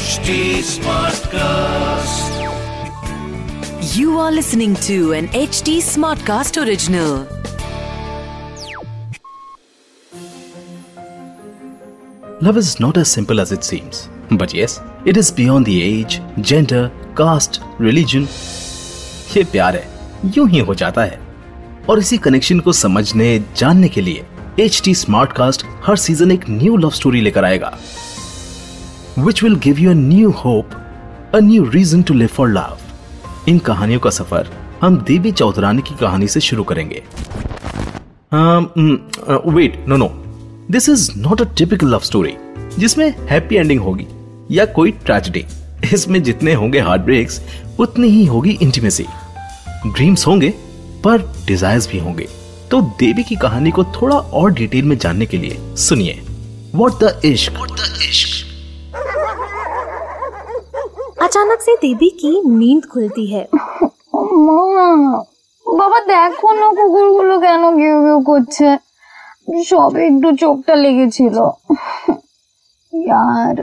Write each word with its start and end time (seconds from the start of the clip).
HD 0.00 0.34
Smartcast. 0.66 2.36
You 3.94 4.18
are 4.18 4.30
listening 4.32 4.74
to 4.86 5.12
an 5.12 5.26
HD 5.40 5.74
Smartcast 5.88 6.60
original. 6.62 7.26
Love 12.40 12.56
is 12.56 12.80
not 12.80 12.96
as 12.96 13.10
simple 13.10 13.40
as 13.40 13.52
it 13.52 13.62
seems. 13.62 14.08
But 14.32 14.54
yes, 14.54 14.80
it 15.04 15.18
is 15.18 15.30
beyond 15.30 15.66
the 15.66 15.76
age, 15.82 16.20
gender, 16.40 16.82
caste, 17.14 17.60
religion. 17.88 18.26
ये 19.36 19.44
प्यार 19.52 19.76
है 19.76 20.32
यूँ 20.36 20.48
ही 20.50 20.58
हो 20.70 20.74
जाता 20.74 21.04
है 21.04 21.20
और 21.88 21.98
इसी 21.98 22.18
connection 22.28 22.60
को 22.60 22.72
समझने 22.84 23.38
जानने 23.56 23.88
के 23.88 24.00
लिए 24.00 24.24
एच 24.60 24.82
टी 24.84 24.94
स्मार्ट 25.06 25.32
कास्ट 25.32 25.66
हर 25.86 25.96
सीज़न 26.08 26.32
एक 26.32 26.48
न्यू 26.50 26.76
लव 26.76 26.90
स्टोरी 27.00 27.20
लेकर 27.20 27.44
आएगा 27.44 27.78
which 29.18 29.42
will 29.42 29.54
give 29.54 29.78
you 29.78 29.92
new 29.92 30.30
hope 30.30 30.70
a 31.34 31.38
new 31.42 31.64
reason 31.70 32.02
to 32.02 32.14
live 32.14 32.28
for 32.28 32.48
love 32.48 32.78
इन 33.48 33.58
कहानियों 33.58 34.00
का 34.00 34.10
सफ़र 34.10 34.48
हम 34.82 34.96
देवी 35.08 35.32
चौधरानी 35.32 35.82
की 35.82 35.94
कहानी 36.00 36.28
से 36.28 36.40
शुरू 36.40 36.64
करेंगे। 36.64 37.02
Wait 39.52 39.84
no 39.88 39.96
no 39.96 40.08
this 40.70 40.88
is 40.88 41.10
not 41.16 41.40
a 41.40 41.44
typical 41.58 41.86
love 41.86 42.00
story 42.00 42.34
जिसमें 42.78 43.08
हैप्पी 43.30 43.56
एंडिंग 43.56 43.80
होगी 43.80 44.06
या 44.50 44.64
कोई 44.74 44.90
ट्रेजेडी 45.06 45.44
इसमें 45.94 46.22
जितने 46.22 46.54
होंगे 46.54 46.80
हार्ट 46.80 47.02
ब्रेक्स 47.02 47.40
उतनी 47.80 48.08
ही 48.08 48.24
होगी 48.26 48.50
इंटीमेसी 48.62 49.06
ड्रीम्स 49.86 50.26
होंगे, 50.26 50.48
पर 51.04 51.22
डिजायर्स 51.46 51.88
भी 51.90 51.98
होंगे। 51.98 52.26
तो 52.70 52.80
देवी 53.00 53.22
की 53.22 53.36
कहानी 53.36 53.70
को 53.70 53.84
थोड़ा 53.94 54.16
और 54.16 54.52
डिटेल 54.52 54.84
में 54.84 54.96
जानने 54.98 55.26
के 55.26 55.38
लिए 55.38 55.58
सुनिए। 55.78 56.20
व्हाट 56.74 57.04
द 57.04 57.20
इश्क 57.24 57.58
वॉट 57.58 57.70
द 57.70 57.98
इश्क 58.08 58.46
अचानक 61.29 61.61
से 61.61 61.75
देवी 61.77 62.09
की 62.19 62.31
नींद 62.49 62.85
खुलती 62.85 63.25
है 63.27 63.47
মা 64.37 64.59
বাবা 65.65 65.99
দেখো 66.07 66.49
না 66.59 66.67
কুকুরগুলো 66.77 67.33
কেন 67.39 67.63
কেউ 67.79 67.97
কেউ 68.05 68.19
করছে 68.29 68.67
সবে 69.67 70.01
একটু 70.09 70.29
চোখটা 70.41 70.73
লেগেছিল 70.83 71.37
यार 72.93 73.55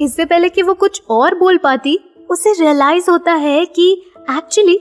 इससे 0.00 0.24
पहले 0.24 0.48
कि 0.48 0.62
वो 0.62 0.74
कुछ 0.74 0.94
और 1.10 1.34
बोल 1.34 1.56
पाती 1.58 1.94
उसे 2.30 2.52
रियलाइज 2.54 3.04
होता 3.10 3.34
है 3.38 3.58
कि 3.76 3.86
एक्चुअली 4.30 4.76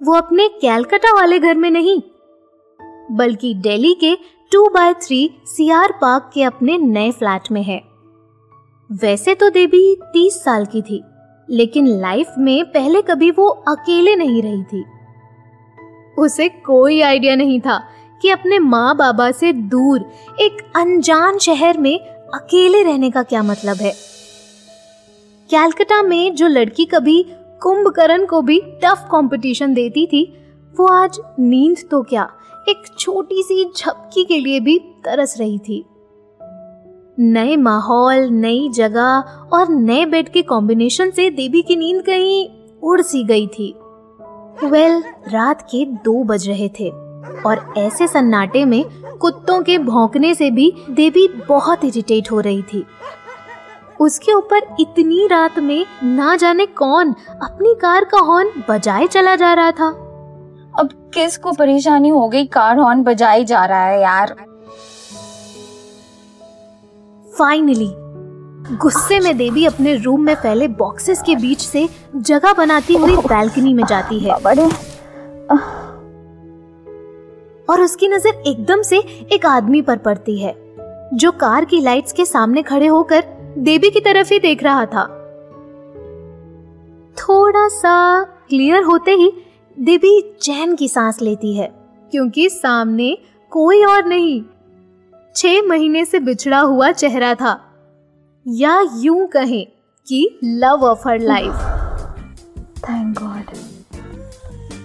वो 0.00 0.14
अपने 0.14 0.48
कैलकाटा 0.60 1.12
वाले 1.12 1.38
घर 1.40 1.56
में 1.56 1.70
नहीं 1.70 1.98
बल्कि 3.12 3.54
दिल्ली 3.60 3.94
के 3.94 4.12
two 4.52 4.68
by 4.68 4.92
three 5.02 5.20
CR 5.46 5.92
Park 6.00 6.30
के 6.34 6.42
अपने 6.42 6.78
नए 6.88 7.10
फ्लैट 7.12 7.50
में 7.52 7.62
है 7.62 7.80
वैसे 8.90 9.34
तो 9.34 9.48
देवी 9.50 9.84
तीस 10.12 10.42
साल 10.44 10.66
की 10.66 10.82
थी 10.82 11.02
लेकिन 11.49 11.87
लाइफ 11.87 12.33
में 12.37 12.65
पहले 12.65 13.01
कभी 13.01 13.31
वो 13.31 13.47
अकेले 13.47 14.15
नहीं 14.15 14.41
रही 14.41 14.63
थी। 14.63 14.83
उसे 16.17 16.49
कोई 16.49 17.01
आइडिया 17.01 17.35
नहीं 17.35 17.59
था 17.59 17.77
कि 18.21 18.29
अपने 18.29 18.59
माँ 18.59 18.95
बाबा 18.95 19.31
से 19.31 19.53
दूर 19.53 20.05
एक 20.41 20.61
अनजान 20.75 21.37
शहर 21.37 21.77
में 21.77 21.99
अकेले 21.99 22.83
रहने 22.83 23.11
का 23.11 23.23
क्या 23.23 23.43
मतलब 23.43 23.77
है। 23.77 23.93
कैलकाटा 25.49 26.01
में 26.03 26.35
जो 26.35 26.47
लड़की 26.47 26.85
कभी 26.85 27.23
कुंभकर्ण 27.61 28.25
को 28.25 28.41
भी 28.41 28.59
टफ 28.83 29.07
कंपटीशन 29.11 29.73
देती 29.73 30.05
थी, 30.07 30.23
वो 30.75 30.87
आज 30.87 31.19
नींद 31.39 31.77
तो 31.91 32.01
क्या 32.01 32.29
एक 32.69 32.83
छोटी 32.99 33.43
सी 33.43 33.63
झपकी 33.77 34.23
के 34.25 34.39
लिए 34.39 34.59
भी 34.59 34.77
तरस 35.05 35.35
रही 35.39 35.57
थी। 35.59 35.85
नए 37.21 37.55
माहौल 37.55 38.29
नई 38.29 38.69
जगह 38.69 39.23
और 39.53 39.69
नए 39.69 40.05
बेड 40.05 40.29
के 40.29 40.41
कॉम्बिनेशन 40.41 41.11
से 41.11 41.29
देवी 41.29 41.61
की 41.61 41.75
नींद 41.75 42.01
कहीं 42.01 42.49
उड़ 42.83 43.01
सी 43.01 43.23
गई 43.23 43.47
थी। 43.47 43.75
वेल 44.63 45.01
well, 45.01 45.33
रात 45.33 45.61
के 45.61 45.85
दो 45.85 46.23
बज 46.23 46.49
रहे 46.49 46.69
थे 46.69 46.89
और 47.45 47.73
ऐसे 47.77 48.07
सन्नाटे 48.07 48.65
में 48.65 48.85
कुत्तों 49.21 49.61
के 49.61 49.77
भौंकने 49.77 50.33
से 50.35 50.51
भी 50.51 50.73
देवी 50.89 51.27
बहुत 51.27 51.85
इरिटेट 51.85 52.31
हो 52.31 52.39
रही 52.39 52.61
थी। 52.61 52.85
उसके 54.01 54.33
ऊपर 54.33 54.75
इतनी 54.79 55.27
रात 55.27 55.59
में 55.59 55.85
ना 56.03 56.35
जाने 56.35 56.65
कौन 56.65 57.11
अपनी 57.41 57.73
कार 57.73 58.03
का 58.03 58.19
हॉर्न 58.19 58.63
बजाए 58.69 59.07
चला 59.07 59.35
जा 59.35 59.53
रहा 59.53 59.71
था। 59.71 59.87
अब 60.79 61.11
किसको 61.13 61.51
परेशानी 61.51 62.09
हो 62.09 62.29
गई 62.29 62.45
कार 62.45 62.77
हॉर्न 62.77 63.03
बजाई 63.03 63.45
जा 63.45 63.65
रहा 63.65 63.85
है 63.85 64.01
यार? 64.01 64.35
फाइनली 67.39 67.89
गुस्से 68.75 69.19
में 69.19 69.37
देवी 69.37 69.65
अपने 69.65 69.95
रूम 69.95 70.21
में 70.21 70.33
फैले 70.35 70.67
बॉक्सेस 70.67 71.21
के 71.21 71.35
बीच 71.35 71.61
से 71.61 71.87
जगह 72.15 72.53
बनाती 72.53 72.95
हुई 72.95 73.15
बैल्कनी 73.17 73.73
में 73.73 73.83
जाती 73.83 74.19
है। 74.19 74.33
और 77.69 77.81
उसकी 77.81 78.07
नज़र 78.07 78.43
एकदम 78.47 78.81
से 78.81 78.97
एक 79.33 79.45
आदमी 79.45 79.81
पर 79.81 79.97
पड़ती 79.97 80.37
है 80.37 80.53
जो 81.13 81.31
कार 81.31 81.65
की 81.65 81.81
लाइट्स 81.81 82.13
के 82.13 82.25
सामने 82.25 82.61
खड़े 82.61 82.87
होकर 82.87 83.23
देवी 83.57 83.89
की 83.89 83.99
तरफ़ 83.99 84.33
ही 84.33 84.39
देख 84.39 84.63
रहा 84.63 84.85
था। 84.85 85.05
थोड़ा 87.17 87.67
सा 87.69 88.23
क्लियर 88.49 88.83
होते 88.83 89.11
ही 89.11 89.31
देवी 89.77 90.21
चैन 90.41 90.75
की 90.75 90.87
सांस 90.87 91.21
लेती 91.21 91.55
है 91.55 91.71
क्योंकि 92.11 92.49
सामने 92.49 93.17
कोई 93.51 93.83
और 93.83 94.05
नहीं। 94.05 94.41
छह 95.39 95.61
महीने 95.61 96.03
से 96.05 96.19
बिछड़ा 96.19 96.59
हुआ 96.59 96.91
चेहरा 96.91 97.33
था। 97.35 97.51
या 98.45 98.79
यूँ 98.95 99.27
कहें 99.27 99.65
कि 100.07 100.39
love 100.43 100.83
of 100.85 101.07
her 101.07 101.19
life 101.19 101.53
thank 102.79 103.19
God 103.19 103.55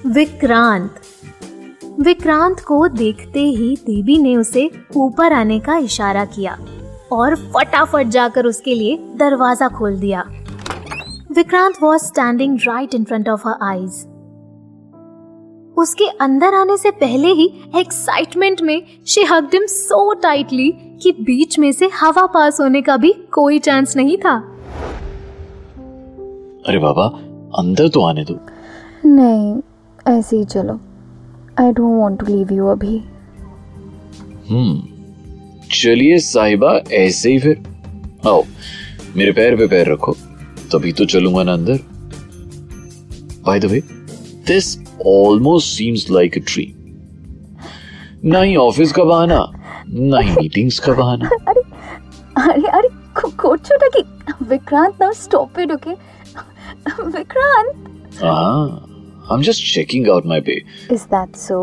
Vikrant. 0.06 1.00
Vikrant 2.00 2.60
को 2.60 2.86
देखते 2.88 3.40
ही 3.40 3.74
देवी 3.86 4.18
ने 4.18 4.36
उसे 4.36 4.70
ऊपर 4.96 5.32
आने 5.32 5.58
का 5.60 5.76
इशारा 5.78 6.24
किया 6.24 6.56
और 7.12 7.36
फटाफट 7.36 8.06
जाकर 8.08 8.46
उसके 8.46 8.74
लिए 8.74 8.96
दरवाज़ा 9.16 9.68
खोल 9.68 9.98
दिया। 10.00 10.24
Vikrant 11.32 11.82
was 11.82 12.04
standing 12.04 12.58
right 12.68 12.94
in 12.94 13.04
front 13.04 13.28
of 13.28 13.48
her 13.48 13.58
eyes 13.62 14.04
उसके 15.76 16.04
अंदर 16.20 16.54
आने 16.54 16.76
से 16.76 16.90
पहले 16.90 17.28
ही 17.28 17.46
एक्साइटमेंट 17.76 18.62
में 18.62 18.82
she 19.06 19.22
hugged 19.22 19.54
him 19.54 19.66
so 19.66 20.12
tightly 20.12 20.70
कि 21.02 21.12
बीच 21.20 21.58
में 21.58 21.72
से 21.72 21.90
हवा 22.00 22.26
पास 22.26 22.60
होने 22.60 22.82
का 22.82 22.96
भी 22.96 23.12
कोई 23.32 23.58
चांस 23.58 23.96
नहीं 23.96 24.16
था। 24.16 24.34
अरे 26.68 26.78
बाबा 26.78 27.06
अंदर 27.58 27.88
तो 27.88 28.02
आने 28.02 28.24
दो। 28.24 28.38
नहीं 29.04 29.60
ऐसे 30.18 30.36
ही 30.36 30.44
चलो। 30.44 30.80
I 31.60 31.72
don't 31.72 32.00
want 32.00 32.20
to 32.20 32.26
leave 32.26 32.52
you 32.52 32.66
अभी। 32.66 32.96
हम्म 34.50 34.82
चलिए 35.72 36.18
साहिबा 36.18 36.72
ऐसे 36.92 37.32
ही 37.32 37.38
फिर। 37.38 37.62
आओ 38.26 38.42
मेरे 39.16 39.32
पैर 39.32 39.56
पे 39.56 39.66
पैर 39.66 39.92
रखो। 39.92 40.12
तभी 40.72 40.92
तो 40.92 41.04
चलूँगा 41.04 41.42
ना 41.42 41.52
अंदर। 41.52 41.78
By 43.46 43.60
the 43.60 43.64
way 43.64 43.82
this 44.46 44.76
almost 45.06 45.76
seems 45.76 46.06
like 46.10 46.38
a 46.38 46.40
dream 46.52 46.82
ना 48.30 48.40
ही 48.40 48.56
ऑफ़िस 48.56 48.92
का 48.92 49.04
बहाना 49.04 49.38
ना 49.88 50.18
ही 50.18 50.34
मीटिंग्स 50.34 50.78
का 50.78 50.92
बहाना। 50.92 51.28
अरे 51.48 51.60
अरे 52.42 52.68
अरे 52.68 52.88
कोचो 53.20 53.56
छोटा 53.56 53.88
कि 53.96 54.02
Vikrant 54.44 54.94
now 55.00 55.12
stop 55.12 55.58
it 55.60 55.72
okay 55.72 55.90
Vikrant! 57.02 57.74
हाँ 58.22 58.64
I 59.30 59.36
am 59.36 59.42
just 59.42 59.74
checking 59.74 60.08
out 60.10 60.26
my 60.26 60.40
bae 60.40 60.60
is 60.92 61.04
that 61.14 61.36
so 61.36 61.60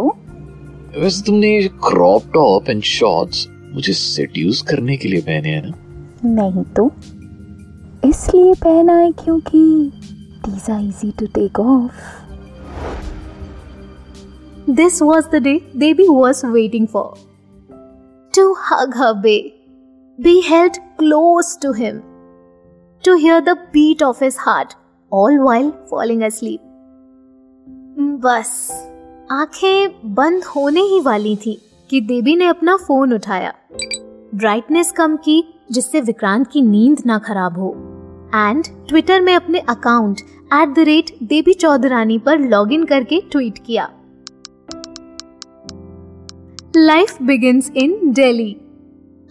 वैसे 0.98 1.24
तुमने 1.26 1.60
क्रॉप 1.88 2.32
टॉप 2.34 2.70
एंड 2.70 2.84
शॉर्ट्स 2.84 3.48
मुझे 3.74 3.94
सेड्यूस 3.94 4.62
करने 4.62 4.98
के 4.98 5.08
लिए 5.08 5.22
पहने 5.22 5.50
हैं 5.50 5.62
ना? 5.66 5.74
नहीं 6.26 6.64
तो। 6.78 6.92
इसलिए 8.08 8.54
पहना 8.64 8.94
है 8.94 9.12
क्योंकि 9.24 9.60
these 10.46 10.70
are 10.72 10.82
easy 10.82 11.12
to 11.20 11.26
take 11.36 11.60
off 11.60 12.21
This 14.72 15.02
was 15.02 15.28
the 15.28 15.40
day 15.42 15.60
Devi 15.78 16.08
was 16.08 16.44
waiting 16.46 16.88
for. 16.88 17.18
To 18.34 18.44
hug 18.58 18.94
her 18.94 19.14
babe, 19.14 19.52
be 20.20 20.42
held 20.42 20.78
close 20.98 21.58
to 21.58 21.74
him, 21.74 21.98
to 23.04 23.18
hear 23.18 23.42
the 23.42 23.58
beat 23.74 24.02
of 24.02 24.20
his 24.20 24.38
heart, 24.38 24.76
all 25.12 25.38
while 25.40 25.74
falling 25.90 26.24
asleep. 26.24 26.62
बस 28.24 28.54
आँखें 29.32 30.14
बंद 30.16 30.44
होने 30.46 30.82
ही 30.82 31.00
वाली 31.02 31.36
थी 31.36 31.60
कि 31.90 32.02
देवी 32.02 32.36
ने 32.36 32.48
अपना 32.48 32.76
phone 32.78 33.14
उठाया 33.14 33.54
ब्राइटनेस 34.36 34.92
कम 34.92 35.18
की 35.18 35.44
जिससे 35.72 36.02
विक्रांत 36.02 36.52
की 36.52 36.62
नींद 36.62 37.02
ना 37.06 37.20
खराब 37.20 37.60
हो 37.60 37.74
एंड 38.36 38.66
ट्विटर 38.90 39.22
में 39.22 39.36
अपने 39.36 39.60
account 39.60 40.22
at 40.54 40.76
the 40.76 40.80
rate 40.80 41.18
Devi 41.24 41.54
Chaudhrani 41.54 42.18
पर 42.18 42.40
लॉग 42.40 42.74
इन 42.74 42.86
करके 42.86 43.22
ट्वीट 43.32 43.66
किया 43.66 43.92
लाइफ 46.78 47.22
बिगिंस 47.22 47.72
इन 47.76 47.98
दिल्ली 48.04 48.52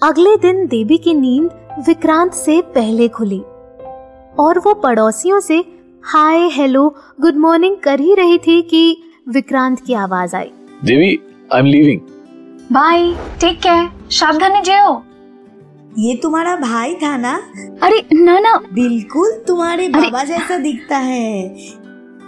अगले 0.02 0.36
दिन 0.36 0.66
देवी 0.66 0.96
की 0.98 1.14
नींद 1.14 1.50
विक्रांत 1.86 2.32
से 2.32 2.60
पहले 2.62 3.08
खुली। 3.08 3.38
और 4.38 4.58
वो 4.58 4.74
पड़ोसियों 4.74 5.40
से 5.40 5.64
हाय 6.04 6.48
हेलो 6.48 6.96
गुड 7.20 7.36
मॉर्निंग 7.36 7.76
कर 7.76 8.00
ही 8.00 8.14
रही 8.14 8.38
थी 8.38 8.62
कि 8.62 9.02
विक्रांत 9.28 9.80
की 9.86 9.92
आवाज़ 9.92 10.36
आई। 10.36 10.50
Devi 10.84 11.18
I 11.54 11.60
am 11.60 11.66
leaving 11.66 12.00
bye 12.72 13.12
take 13.40 13.58
care 13.58 13.88
सावधाने 14.10 14.60
जेओ 14.60 15.00
ये 15.98 16.14
तुम्हारा 16.22 16.56
भाई 16.56 16.94
था 16.94 17.16
ना? 17.16 17.34
अरे 17.82 18.04
ना 18.14 18.38
ना। 18.38 18.54
बिल्कुल 18.72 19.32
तुम्हारे 19.48 19.88
बाबा 19.88 20.24
जैसा 20.24 20.58
दिखता 20.58 20.96
है। 20.96 21.56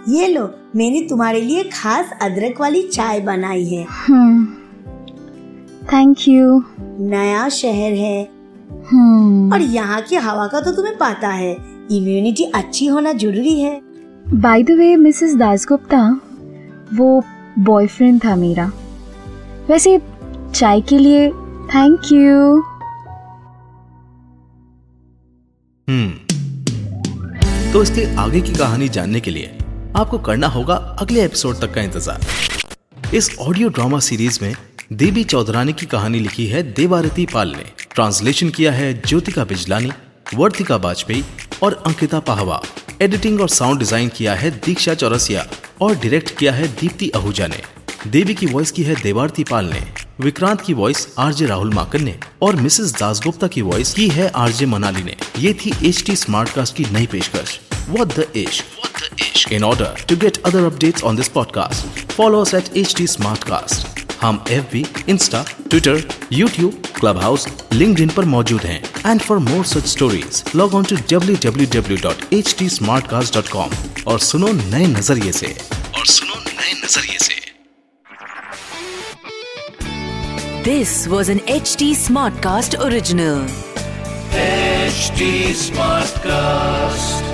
ये 0.09 0.27
लो 0.27 0.49
मैंने 0.75 1.01
तुम्हारे 1.01 1.41
लिए 1.41 1.63
खास 1.63 2.17
अदरक 2.21 2.61
वाली 2.61 2.81
चाय 2.81 3.19
बनाई 3.19 3.65
है। 3.65 3.85
हम्म। 3.89 4.62
थैंक 5.91 6.27
यू 6.27 6.63
नया 7.01 7.47
शहर 7.51 7.93
है। 7.93 8.21
हम्म 8.91 9.53
और 9.53 9.61
यहाँ 9.61 10.01
की 10.01 10.15
हवा 10.17 10.47
का 10.47 10.59
तो 10.61 10.71
तुम्हें 10.71 10.95
पता 10.97 11.29
है 11.29 11.51
इम्यूनिटी 11.91 12.43
अच्छी 12.55 12.85
होना 12.87 13.13
ज़रूरी 13.13 13.59
है। 13.59 13.79
By 14.25 14.63
the 14.63 14.71
way 14.71 14.95
Mrs 14.97 15.35
Dasgupta 15.35 15.99
वो 16.93 17.23
बॉयफ्रेंड 17.59 18.23
था 18.25 18.35
मेरा। 18.35 18.71
वैसे 19.69 19.99
चाय 20.55 20.81
के 20.81 20.97
लिए 20.97 21.29
थैंक 21.75 22.11
यू 22.11 22.61
हम्म 25.87 27.71
तो 27.73 27.81
इसके 27.83 28.05
आगे 28.21 28.41
की 28.41 28.53
कहानी 28.53 28.89
जानने 28.89 29.19
के 29.19 29.31
लिए 29.31 29.57
आपको 29.95 30.17
करना 30.19 30.47
होगा 30.49 30.75
अगले 31.01 31.23
एपिसोड 31.25 31.55
तक 31.55 31.73
का 31.73 31.81
इंतज़ार। 31.81 32.19
इस 33.15 33.29
ऑडियो 33.39 33.67
ड्रामा 33.69 33.97
सीरीज़ 33.99 34.37
में 34.41 34.55
देवी 34.93 35.23
चौधरानी 35.23 35.73
की 35.73 35.85
कहानी 35.85 36.19
लिखी 36.19 36.45
है 36.47 36.61
देवारती 36.73 37.25
पाल 37.25 37.49
ने। 37.49 37.63
ट्रांसलेशन 37.93 38.49
किया 38.49 38.71
है 38.71 38.93
ज्योतिका 39.01 39.43
बिजलानी, 39.43 39.91
वर्तिका 40.35 40.75
वाजपेयी 40.75 41.23
और 41.63 41.73
अंकिता 41.85 42.19
पाहवा। 42.19 42.61
एडिटिंग 43.01 43.41
और 43.41 43.49
साउंड 43.49 43.79
डिज़ाइन 43.79 44.09
किया 44.09 44.33
है 44.35 44.51
दीक्षा 44.59 44.93
चौरसिया 44.93 45.45
और 45.81 45.95
डायरेक्ट 45.95 46.37
किया 46.37 46.53
है 46.53 46.67
दीप्ति 46.79 47.11
आहूजा 47.15 47.47
ने। 47.47 47.61
देवी 48.07 48.33
की 48.33 48.45
वॉइस 48.45 48.71
की 48.71 48.83
है 48.83 48.95
देवारती 49.01 49.43
पाल 49.43 49.65
ने। 49.65 49.81
विक्रांत 50.19 50.61
की 50.61 50.73
वॉइस 50.73 51.07
आरजे 51.19 51.45
राहुल 51.45 51.73
माकन 51.73 52.03
ने 52.03 52.17
और 52.41 52.55
मिसेस 52.55 52.95
दासगुप्ता 52.99 53.47
की 53.47 53.61
वॉइस 53.61 53.93
की 53.93 54.07
है 54.09 54.29
आरजे 54.37 54.65
मनाली 54.65 55.03
ने। 55.03 55.15
ये 55.39 55.53
थी 55.53 55.73
एच 55.89 56.03
टी 56.05 56.15
कास्ट 56.55 56.75
की 56.75 56.85
नई 56.91 57.05
पेशकश। 57.05 57.59
What 57.89 58.17
the 58.17 58.27
ish? 58.45 58.63
What 59.02 59.02
the 59.02 59.08
ish? 59.24 59.46
In 59.50 59.64
order 59.64 59.94
to 60.06 60.16
get 60.16 60.38
other 60.44 60.68
updates 60.70 61.04
on 61.04 61.16
this 61.16 61.28
podcast, 61.28 61.86
follow 62.12 62.42
us 62.42 62.54
at 62.54 62.70
HT 62.86 63.08
Smartcast. 63.18 63.94
हम 64.20 64.38
F 64.50 64.70
B 64.72 64.84
Insta 65.08 65.42
Twitter 65.70 66.02
YouTube 66.32 66.82
Clubhouse 67.22 67.46
link 67.72 68.00
पर 68.14 68.24
मौजूद 68.32 68.60
हैं 68.66 68.80
and 69.06 69.20
for 69.20 69.38
more 69.38 69.64
such 69.72 69.86
stories 69.88 70.42
log 70.56 70.74
on 70.74 70.84
to 70.84 70.96
W 71.12 71.36
W 71.44 71.66
W 71.74 71.98
dot 72.02 72.34
H 72.34 72.54
T 72.58 72.68
Smartcast 73.10 73.34
dot 73.34 73.48
com 73.48 73.70
और 74.12 74.18
सुनो 74.30 74.48
नए 74.52 74.86
नजरिए 74.96 75.32
से 75.32 75.54
और 75.98 76.06
सुनो 76.16 76.40
नए 76.48 76.72
नजरिए 76.84 77.18
से 77.18 77.36
This 80.68 80.90
was 81.10 81.28
an 81.36 81.38
HT 81.52 81.86
Smartcast 82.02 82.74
original. 82.88 83.38
HT 84.42 85.32
Smartcast. 85.64 87.31